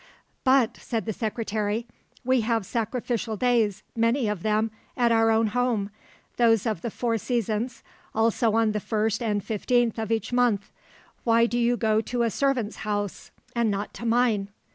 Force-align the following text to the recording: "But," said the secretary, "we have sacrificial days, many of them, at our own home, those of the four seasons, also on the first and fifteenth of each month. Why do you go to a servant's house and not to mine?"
"But," 0.43 0.77
said 0.77 1.05
the 1.05 1.13
secretary, 1.13 1.85
"we 2.25 2.41
have 2.41 2.65
sacrificial 2.65 3.37
days, 3.37 3.83
many 3.95 4.27
of 4.27 4.41
them, 4.41 4.71
at 4.97 5.11
our 5.11 5.29
own 5.29 5.45
home, 5.53 5.91
those 6.37 6.65
of 6.65 6.81
the 6.81 6.89
four 6.89 7.19
seasons, 7.19 7.83
also 8.15 8.53
on 8.53 8.71
the 8.71 8.79
first 8.79 9.21
and 9.21 9.43
fifteenth 9.43 9.99
of 9.99 10.11
each 10.11 10.33
month. 10.33 10.71
Why 11.23 11.45
do 11.45 11.59
you 11.59 11.77
go 11.77 12.01
to 12.01 12.23
a 12.23 12.31
servant's 12.31 12.77
house 12.77 13.29
and 13.55 13.69
not 13.69 13.93
to 13.93 14.05
mine?" 14.07 14.49